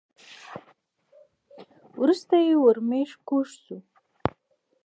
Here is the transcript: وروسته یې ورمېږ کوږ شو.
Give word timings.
وروسته 2.01 2.33
یې 2.45 2.53
ورمېږ 2.63 3.09
کوږ 3.27 3.47
شو. 3.63 3.77